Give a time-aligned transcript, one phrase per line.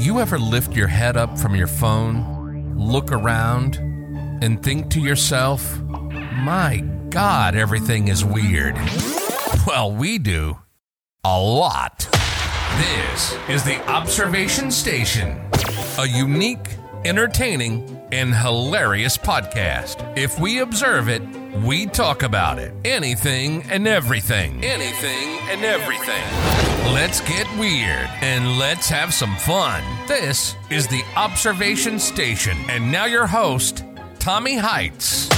[0.00, 3.76] you ever lift your head up from your phone, look around,
[4.42, 6.78] and think to yourself, my
[7.10, 8.76] God, everything is weird?
[9.66, 10.58] Well, we do.
[11.22, 12.08] A lot.
[12.78, 15.38] This is the Observation Station,
[15.98, 20.16] a unique, entertaining, and hilarious podcast.
[20.16, 21.22] If we observe it,
[21.62, 22.72] we talk about it.
[22.86, 24.64] Anything and everything.
[24.64, 26.69] Anything and everything.
[26.86, 29.82] Let's get weird and let's have some fun.
[30.06, 32.56] This is the Observation Station.
[32.68, 33.84] And now your host,
[34.18, 35.28] Tommy Heights.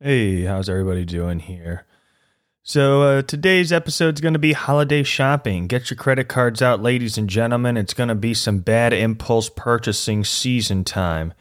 [0.00, 1.84] Hey, how's everybody doing here?
[2.62, 5.66] So, uh, today's episode is going to be holiday shopping.
[5.66, 7.76] Get your credit cards out, ladies and gentlemen.
[7.76, 11.34] It's going to be some bad impulse purchasing season time.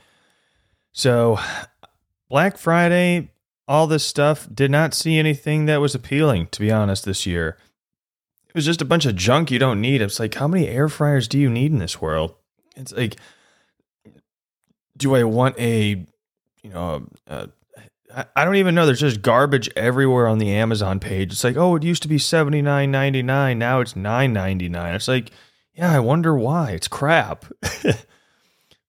[0.91, 1.39] So,
[2.29, 3.31] Black Friday,
[3.69, 7.55] all this stuff, did not see anything that was appealing, to be honest, this year.
[8.47, 10.01] It was just a bunch of junk you don't need.
[10.01, 12.33] It's like, how many air fryers do you need in this world?
[12.75, 13.17] It's like,
[14.97, 16.03] do I want a,
[16.63, 17.49] you know, a,
[18.35, 18.87] I don't even know.
[18.87, 21.31] There's just garbage everywhere on the Amazon page.
[21.31, 23.59] It's like, oh, it used to be seventy nine ninety nine.
[23.59, 24.95] Now it's nine ninety nine.
[24.95, 25.29] It's like,
[25.75, 26.71] yeah, I wonder why.
[26.71, 27.45] It's crap.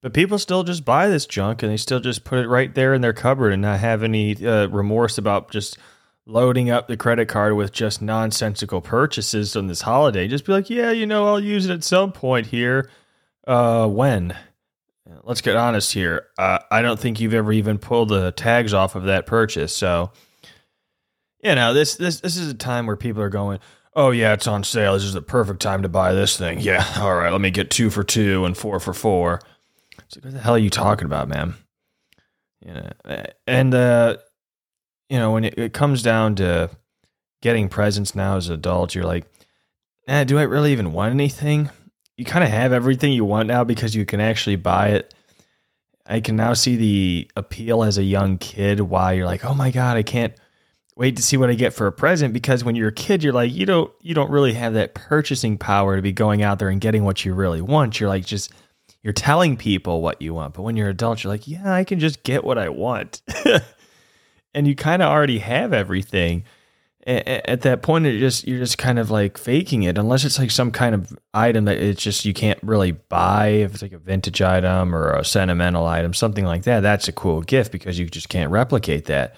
[0.03, 2.95] but people still just buy this junk and they still just put it right there
[2.95, 5.79] in their cupboard and not have any uh, remorse about just
[6.27, 10.29] loading up the credit card with just nonsensical purchases on this holiday.
[10.29, 12.89] Just be like, yeah, you know, I'll use it at some point here.
[13.47, 14.37] Uh, when?
[15.25, 16.27] let's get honest here.
[16.39, 19.75] Uh, I don't think you've ever even pulled the tags off of that purchase.
[19.75, 20.12] So,
[21.42, 23.61] you know, this this this is a time where people are going,
[23.95, 24.95] "Oh yeah, it's on sale.
[24.95, 27.70] This is the perfect time to buy this thing." Yeah, all right, let me get
[27.70, 29.41] two for two and four for four.
[30.11, 31.55] So, what the hell are you talking about, man?
[32.64, 34.17] You know, and uh,
[35.08, 36.70] you know, when it, it comes down to
[37.42, 39.25] getting presents now as an adult, you're like,
[40.06, 41.70] eh, do I really even want anything?
[42.20, 45.14] you kind of have everything you want now because you can actually buy it.
[46.05, 49.70] I can now see the appeal as a young kid why you're like, "Oh my
[49.70, 50.35] god, I can't
[50.96, 53.33] wait to see what I get for a present" because when you're a kid, you're
[53.33, 56.68] like, you don't you don't really have that purchasing power to be going out there
[56.68, 57.98] and getting what you really want.
[57.98, 58.52] You're like just
[59.02, 60.55] you're telling people what you want.
[60.55, 63.22] But when you're an adult, you're like, "Yeah, I can just get what I want."
[64.55, 66.44] and you kind of already have everything
[67.06, 70.50] at that point it just you're just kind of like faking it unless it's like
[70.50, 73.98] some kind of item that it's just you can't really buy if it's like a
[73.98, 78.06] vintage item or a sentimental item something like that that's a cool gift because you
[78.06, 79.34] just can't replicate that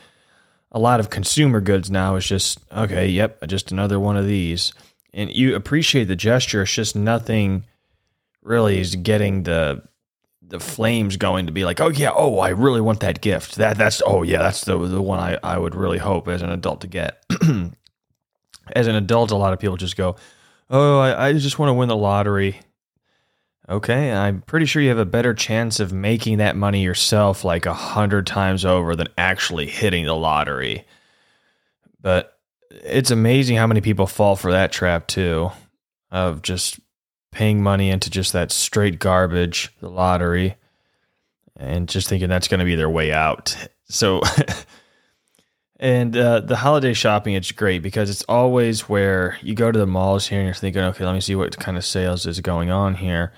[0.72, 4.72] a lot of consumer goods now is just okay yep just another one of these
[5.14, 7.64] and you appreciate the gesture it's just nothing
[8.42, 9.82] really is getting the
[10.42, 13.56] the flames going to be like, oh yeah, oh I really want that gift.
[13.56, 16.50] That that's oh yeah, that's the the one I I would really hope as an
[16.50, 17.24] adult to get.
[18.74, 20.16] as an adult, a lot of people just go,
[20.68, 22.60] oh I, I just want to win the lottery.
[23.68, 27.64] Okay, I'm pretty sure you have a better chance of making that money yourself like
[27.64, 30.84] a hundred times over than actually hitting the lottery.
[32.00, 32.36] But
[32.70, 35.50] it's amazing how many people fall for that trap too,
[36.10, 36.80] of just
[37.32, 40.54] paying money into just that straight garbage, the lottery,
[41.56, 43.56] and just thinking that's going to be their way out.
[43.88, 44.20] So,
[45.80, 49.86] and uh, the holiday shopping, it's great because it's always where you go to the
[49.86, 52.70] malls here and you're thinking, okay, let me see what kind of sales is going
[52.70, 53.32] on here.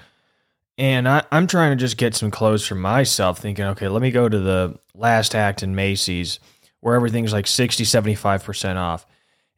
[0.77, 4.11] And I, I'm trying to just get some clothes for myself, thinking, okay, let me
[4.11, 6.41] go to the last act in Macy's
[6.81, 9.07] where everything's like 60, 75% off.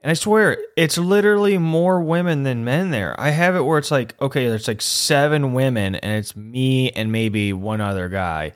[0.07, 3.19] And I swear, it's literally more women than men there.
[3.19, 7.11] I have it where it's like, okay, there's like seven women, and it's me and
[7.11, 8.53] maybe one other guy.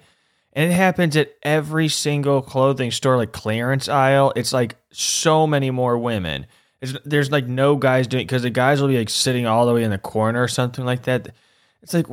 [0.53, 4.33] And it happens at every single clothing store, like clearance aisle.
[4.37, 6.47] It's like so many more women.
[6.81, 9.75] It's, there's like no guys doing because the guys will be like sitting all the
[9.75, 11.35] way in the corner or something like that.
[11.83, 12.07] It's like,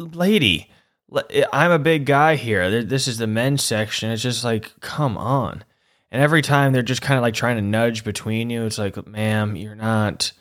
[0.00, 0.68] lady,
[1.52, 2.82] I'm a big guy here.
[2.82, 4.10] This is the men's section.
[4.10, 5.62] It's just like, come on.
[6.10, 8.64] And every time they're just kind of like trying to nudge between you.
[8.64, 10.32] It's like, ma'am, you're not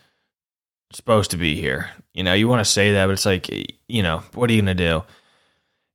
[0.92, 1.92] supposed to be here.
[2.13, 3.50] You know, you want to say that, but it's like,
[3.88, 5.04] you know, what are you going to do?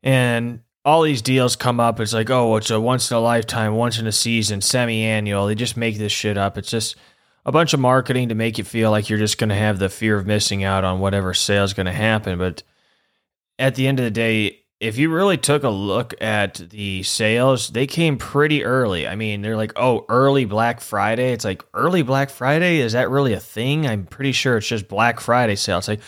[0.03, 1.99] And all these deals come up.
[1.99, 5.47] It's like, oh, it's a once in a lifetime, once in a season, semi annual.
[5.47, 6.59] They just make this shit up.
[6.59, 6.97] It's just
[7.47, 9.89] a bunch of marketing to make you feel like you're just going to have the
[9.89, 12.39] fear of missing out on whatever sale is going to happen.
[12.39, 12.63] But
[13.59, 17.69] at the end of the day, if you really took a look at the sales,
[17.69, 19.07] they came pretty early.
[19.07, 21.33] I mean, they're like, oh, early Black Friday.
[21.33, 22.81] It's like, early Black Friday?
[22.81, 23.87] Is that really a thing?
[23.87, 25.79] I'm pretty sure it's just Black Friday sale.
[25.79, 26.01] It's like,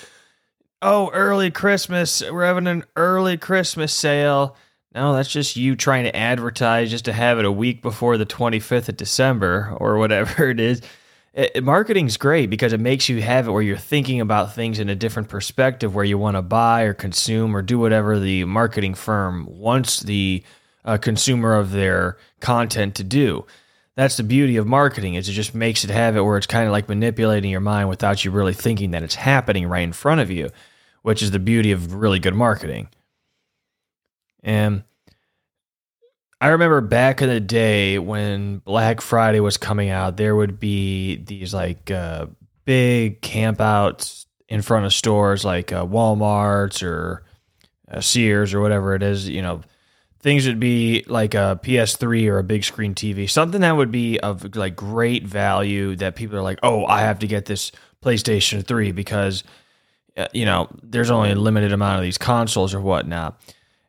[0.83, 2.23] oh, early Christmas.
[2.23, 4.57] We're having an early Christmas sale.
[4.95, 8.27] No, that's just you trying to advertise just to have it a week before the
[8.27, 10.83] 25th of December or whatever it is.
[11.37, 14.89] It, marketing's great because it makes you have it where you're thinking about things in
[14.89, 18.95] a different perspective where you want to buy or consume or do whatever the marketing
[18.95, 20.43] firm wants the
[20.85, 23.47] uh, consumer of their content to do.
[23.95, 26.67] That's the beauty of marketing is it just makes it have it where it's kind
[26.67, 30.21] of like manipulating your mind without you really thinking that it's happening right in front
[30.21, 30.51] of you
[31.07, 32.89] which is the beauty of really good marketing.
[34.43, 34.83] And
[36.47, 41.17] I remember back in the day when Black Friday was coming out, there would be
[41.17, 42.27] these like uh,
[42.65, 47.25] big campouts in front of stores like uh, Walmart's or
[47.91, 49.29] uh, Sears or whatever it is.
[49.29, 49.63] You know,
[50.21, 54.21] things would be like a PS3 or a big screen TV, something that would be
[54.21, 57.73] of like great value that people are like, oh, I have to get this
[58.05, 59.43] PlayStation 3 because,
[60.17, 63.37] uh, you know, there's only a limited amount of these consoles or whatnot.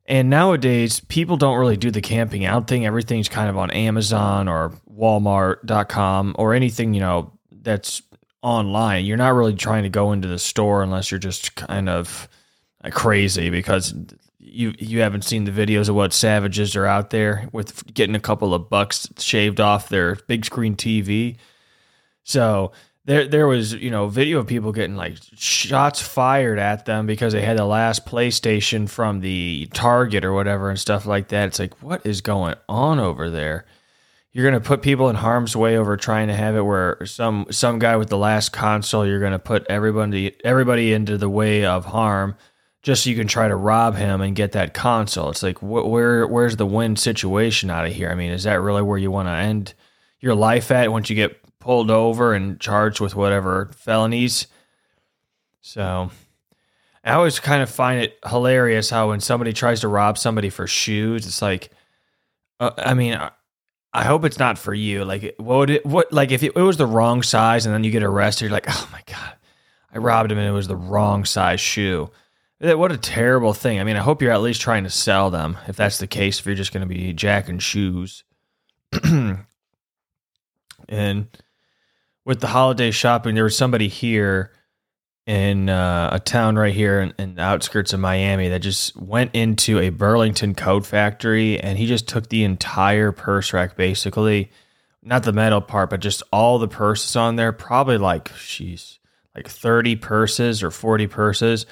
[0.07, 2.86] And nowadays, people don't really do the camping out thing.
[2.86, 8.01] Everything's kind of on Amazon or Walmart.com or anything, you know, that's
[8.42, 9.06] online.
[9.06, 12.30] You're not really trying to go into the store unless you're just kind of
[12.83, 13.94] uh, crazy because
[14.39, 18.19] you you haven't seen the videos of what savages are out there with getting a
[18.19, 21.36] couple of bucks shaved off their big screen TV.
[22.24, 22.71] So
[23.07, 27.31] there there was you know video of people getting like shots fired at them because
[27.33, 31.48] they had the last PlayStation from the Target or whatever and stuff like that.
[31.48, 33.65] It's like what is going on over there?
[34.33, 37.80] You're gonna put people in harm's way over trying to have it where some some
[37.80, 39.07] guy with the last console.
[39.07, 42.36] You're gonna put everybody everybody into the way of harm
[42.83, 45.30] just so you can try to rob him and get that console.
[45.30, 48.09] It's like wh- where where's the win situation out of here?
[48.09, 49.74] I mean, is that really where you want to end
[50.19, 54.47] your life at once you get pulled over and charged with whatever felonies.
[55.59, 56.09] So
[57.03, 60.65] I always kind of find it hilarious how when somebody tries to rob somebody for
[60.65, 61.69] shoes, it's like,
[62.61, 63.19] uh, I mean,
[63.93, 65.03] I hope it's not for you.
[65.03, 67.83] Like, what would it, what, like if it, it was the wrong size and then
[67.83, 69.33] you get arrested, you're like, oh my God,
[69.93, 72.09] I robbed him and it was the wrong size shoe.
[72.61, 73.81] What a terrible thing.
[73.81, 76.39] I mean, I hope you're at least trying to sell them if that's the case,
[76.39, 78.23] if you're just going to be jacking shoes.
[79.03, 79.43] and
[82.27, 84.51] with the holiday shopping, there was somebody here
[85.25, 89.33] in uh, a town right here in, in, the outskirts of Miami that just went
[89.33, 94.51] into a Burlington coat factory and he just took the entire purse rack basically,
[95.01, 99.00] not the metal part, but just all the purses on there, probably like, she's
[99.33, 101.65] like 30 purses or 40 purses,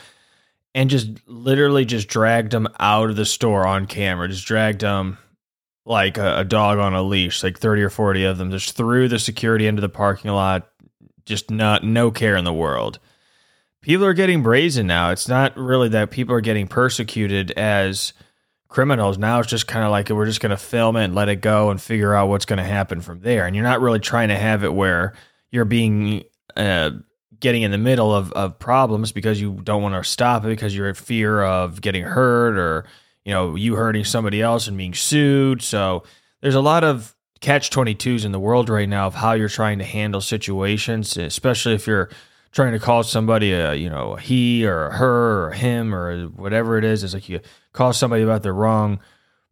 [0.73, 5.17] and just literally just dragged them out of the store on camera, just dragged them
[5.85, 9.07] like a, a, dog on a leash, like 30 or 40 of them, just threw
[9.07, 10.67] the security into the parking lot,
[11.25, 12.99] just not no care in the world.
[13.81, 15.11] People are getting brazen now.
[15.11, 18.13] It's not really that people are getting persecuted as
[18.67, 19.19] criminals.
[19.19, 21.37] Now it's just kind of like we're just going to film it and let it
[21.37, 23.45] go and figure out what's going to happen from there.
[23.45, 25.13] And you're not really trying to have it where
[25.51, 26.23] you're being
[26.57, 26.91] uh,
[27.39, 30.75] getting in the middle of, of problems because you don't want to stop it because
[30.75, 32.85] you're in fear of getting hurt or
[33.25, 35.61] you know, you hurting somebody else and being sued.
[35.61, 36.03] So
[36.41, 39.79] there's a lot of catch 22s in the world right now of how you're trying
[39.79, 42.09] to handle situations, especially if you're
[42.51, 46.27] trying to call somebody a, you know, a he or a her or him or
[46.27, 47.03] whatever it is.
[47.03, 47.41] It's like you
[47.73, 48.99] call somebody about the wrong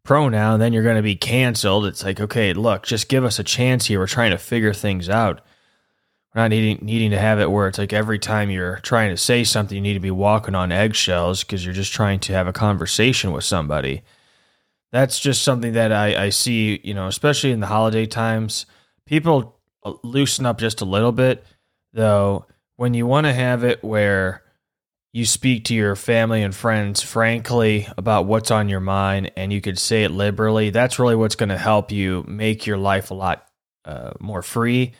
[0.04, 1.86] pronoun, then you're going to be canceled.
[1.86, 4.00] It's like, okay, look, just give us a chance here.
[4.00, 5.42] We're trying to figure things out.
[6.34, 9.18] We're not needing needing to have it where it's like every time you're trying to
[9.18, 12.48] say something, you need to be walking on eggshells because you're just trying to have
[12.48, 14.02] a conversation with somebody.
[14.92, 18.66] That's just something that I, I see, you know, especially in the holiday times.
[19.06, 21.46] People uh, loosen up just a little bit,
[21.94, 22.46] though.
[22.78, 24.42] When you want to have it where
[25.12, 29.62] you speak to your family and friends frankly about what's on your mind and you
[29.62, 33.13] could say it liberally, that's really what's going to help you make your life a
[33.13, 33.46] lot
[33.86, 34.94] uh, more free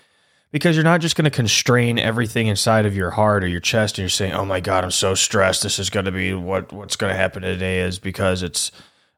[0.53, 3.98] because you're not just going to constrain everything inside of your heart or your chest
[3.98, 5.63] and you're saying oh my god i'm so stressed.
[5.63, 8.72] This is going to be what what's going to happen today is because it's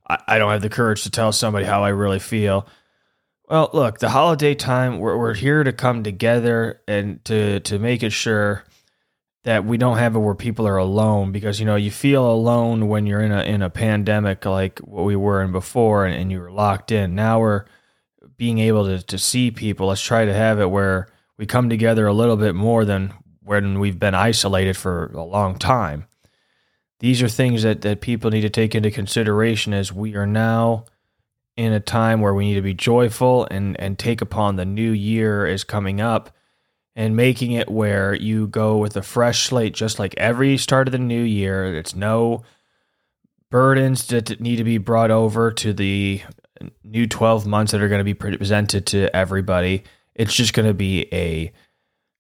[0.08, 2.66] I, I, don't have the courage to tell somebody how i really feel.
[3.48, 8.02] Well look the holiday time we're, we're here to come together and to to make
[8.02, 8.64] it sure
[9.44, 12.88] that we don't have it where people are alone because you know you feel alone
[12.88, 16.32] when you're in a in a pandemic like what we were in before and, and
[16.32, 17.14] you were locked in.
[17.14, 17.66] Now we're
[18.38, 19.88] being able to, to see people.
[19.88, 23.14] Let's try to have it where we come together a little bit more than
[23.44, 26.08] when we've been isolated for a long time.
[27.00, 30.86] These are things that, that people need to take into consideration as we are now
[31.58, 34.92] in a time where we need to be joyful and, and take upon the new
[34.92, 36.32] year is coming up
[36.96, 40.94] and making it where you go with a fresh slate, just like every start of
[40.94, 41.76] the new year.
[41.76, 42.44] It's no
[43.52, 46.22] burdens that need to be brought over to the
[46.84, 49.84] new 12 months that are going to be presented to everybody.
[50.16, 51.52] It's just going to be a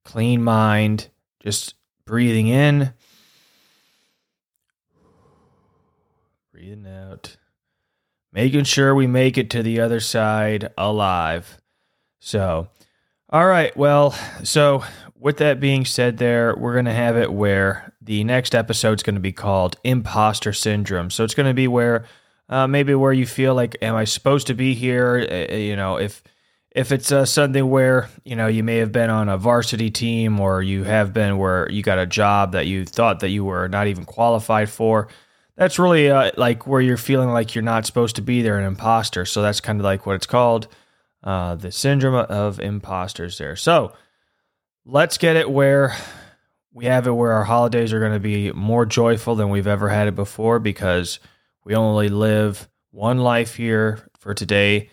[0.03, 1.09] clean mind,
[1.41, 1.75] just
[2.05, 2.93] breathing in,
[6.51, 7.37] breathing out,
[8.33, 11.57] making sure we make it to the other side alive.
[12.19, 12.67] So,
[13.29, 14.11] all right, well,
[14.43, 14.83] so
[15.17, 19.03] with that being said, there, we're going to have it where the next episode is
[19.03, 21.09] going to be called Imposter Syndrome.
[21.09, 22.05] So, it's going to be where
[22.49, 25.47] uh, maybe where you feel like, am I supposed to be here?
[25.51, 26.21] Uh, you know, if
[26.75, 30.39] if it's uh, something where you know you may have been on a varsity team
[30.39, 33.67] or you have been where you got a job that you thought that you were
[33.67, 35.07] not even qualified for
[35.55, 38.65] that's really uh, like where you're feeling like you're not supposed to be there an
[38.65, 39.25] imposter.
[39.25, 40.67] So that's kind of like what it's called
[41.23, 43.55] uh, the syndrome of imposters there.
[43.55, 43.93] So
[44.85, 45.95] let's get it where
[46.73, 49.87] we have it where our holidays are going to be more joyful than we've ever
[49.87, 51.19] had it before because
[51.63, 54.89] we only live one life here for today.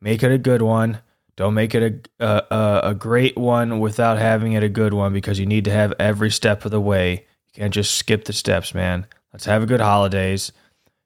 [0.00, 1.00] Make it a good one
[1.36, 5.38] don't make it a, a, a great one without having it a good one because
[5.38, 7.12] you need to have every step of the way.
[7.12, 9.06] You can't just skip the steps, man.
[9.32, 10.52] Let's have a good holidays.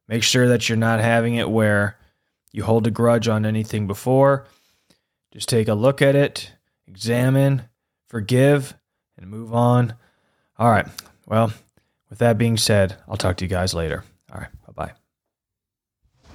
[0.07, 1.97] Make sure that you're not having it where
[2.53, 4.47] you hold a grudge on anything before.
[5.33, 6.53] Just take a look at it,
[6.87, 7.63] examine,
[8.09, 8.75] forgive,
[9.17, 9.95] and move on.
[10.59, 10.87] All right.
[11.27, 11.53] Well,
[12.11, 14.05] with that being said, I'll talk to you guys later.
[14.33, 14.49] All right.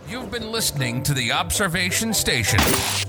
[0.08, 2.60] You've been listening to the Observation Station.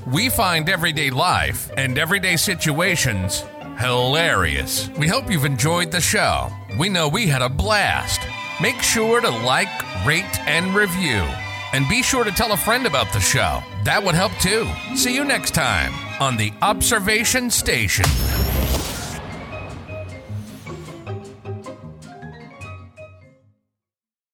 [0.06, 3.44] We find everyday life and everyday situations
[3.78, 4.88] hilarious.
[4.90, 6.48] We hope you've enjoyed the show.
[6.78, 8.20] We know we had a blast.
[8.62, 9.68] Make sure to like,
[10.06, 11.22] rate, and review.
[11.72, 13.60] And be sure to tell a friend about the show.
[13.84, 14.66] That would help too.
[14.96, 18.06] See you next time on the Observation Station.